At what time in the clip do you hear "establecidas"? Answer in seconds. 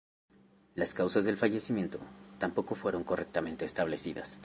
3.65-4.39